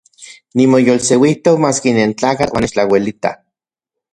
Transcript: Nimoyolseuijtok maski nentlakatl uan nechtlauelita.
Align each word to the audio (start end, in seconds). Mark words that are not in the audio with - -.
Nimoyolseuijtok 0.61 1.61
maski 1.65 1.93
nentlakatl 1.99 2.53
uan 2.55 2.67
nechtlauelita. 2.67 3.37